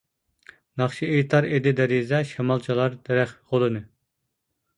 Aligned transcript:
ناخشا 0.81 1.09
ئېيتار 1.15 1.47
ئىدى 1.49 1.73
دېرىزە، 1.81 2.23
شامال 2.31 2.65
چالار 2.69 2.97
دەرەخ 3.11 3.37
غولىنى. 3.53 3.85